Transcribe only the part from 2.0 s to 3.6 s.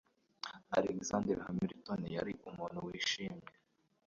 yari umuntu wishimye.